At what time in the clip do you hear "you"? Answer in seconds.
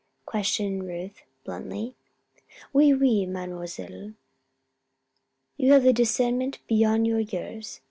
5.57-5.73